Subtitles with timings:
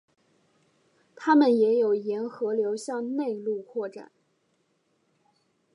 [1.15, 4.11] 它们也有沿河流向内陆扩展。